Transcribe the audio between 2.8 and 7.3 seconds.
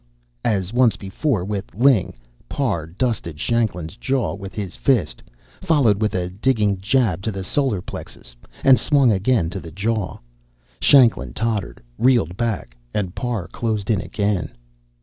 dusted Shanklin's jaw with his fist, followed with a digging jab